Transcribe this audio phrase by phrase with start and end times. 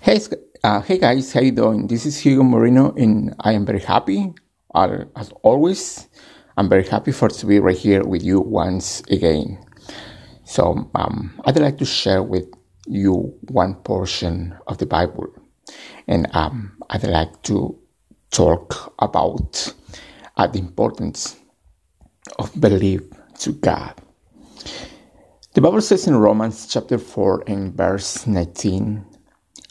[0.00, 0.20] Hey,
[0.62, 1.88] uh, hey guys, how you doing?
[1.88, 4.32] This is Hugo Moreno, and I am very happy,
[4.72, 6.08] as always.
[6.56, 9.58] I'm very happy for to be right here with you once again.
[10.44, 12.46] So, um, I'd like to share with
[12.86, 15.26] you one portion of the Bible,
[16.06, 17.76] and um, I'd like to
[18.30, 19.74] talk about
[20.36, 21.36] uh, the importance
[22.38, 23.02] of belief
[23.40, 24.00] to God.
[25.54, 29.04] The Bible says in Romans chapter 4 and verse 19,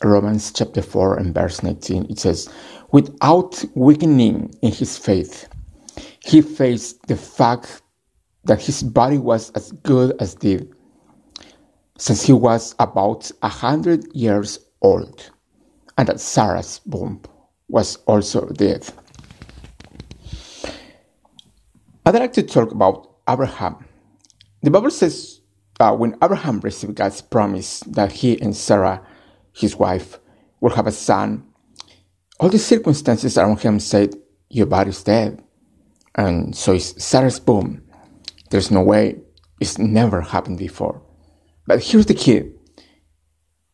[0.03, 2.49] Romans chapter 4 and verse 19, it says,
[2.91, 5.47] Without weakening in his faith,
[6.23, 7.81] he faced the fact
[8.43, 10.69] that his body was as good as dead,
[11.97, 15.31] since he was about a hundred years old,
[15.97, 17.21] and that Sarah's womb
[17.67, 18.87] was also dead.
[22.05, 23.83] I'd like to talk about Abraham.
[24.61, 25.41] The Bible says
[25.79, 29.05] uh, when Abraham received God's promise that he and Sarah,
[29.57, 30.19] his wife,
[30.61, 31.43] will have a son,
[32.39, 34.15] all the circumstances around him said,
[34.49, 35.43] Your body's dead.
[36.15, 37.83] And so it's Sarah's boom.
[38.49, 39.19] There's no way.
[39.59, 41.01] It's never happened before.
[41.65, 42.51] But here's the key.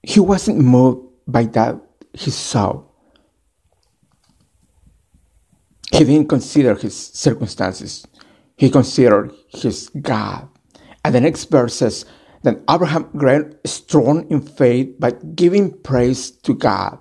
[0.01, 1.79] He wasn't moved by that
[2.13, 2.83] he saw.
[5.91, 8.05] He didn't consider his circumstances.
[8.57, 10.47] He considered his God.
[11.05, 12.05] And the next verse says,
[12.43, 16.99] Then Abraham grew strong in faith by giving praise to God.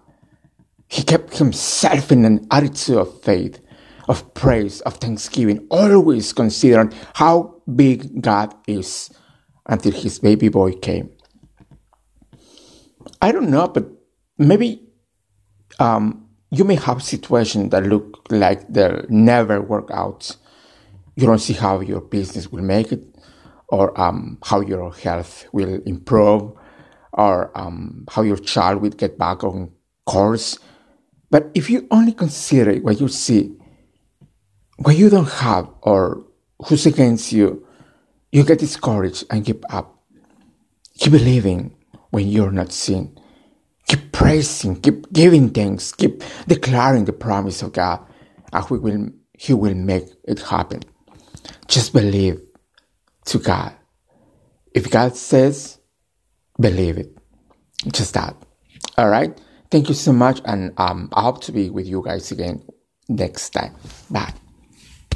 [0.89, 3.61] He kept himself in an attitude of faith,
[4.09, 9.11] of praise, of thanksgiving, always considering how big God is
[9.67, 11.11] until his baby boy came.
[13.21, 13.89] I don't know, but
[14.39, 14.83] maybe
[15.79, 20.37] um, you may have situations that look like they'll never work out.
[21.17, 23.03] You don't see how your business will make it,
[23.73, 26.53] or um, how your health will improve,
[27.15, 29.73] or um, how your child will get back on
[30.05, 30.59] course.
[31.31, 33.57] But if you only consider what you see,
[34.77, 36.23] what you don't have, or
[36.67, 37.67] who's against you,
[38.31, 39.99] you get discouraged and give up.
[40.99, 41.75] Keep believing
[42.11, 43.19] when you're not seen.
[43.89, 48.01] Keep praising, keep giving thanks, keep declaring the promise of God,
[48.53, 50.83] and He will, he will make it happen.
[51.69, 52.39] Just believe
[53.27, 53.75] to God.
[54.75, 55.79] If God says,
[56.59, 57.17] believe it.
[57.93, 58.37] Just that.
[58.97, 59.39] All right.
[59.71, 62.63] Thank you so much, and um, I hope to be with you guys again
[63.09, 63.75] next time.
[64.11, 64.35] Bye.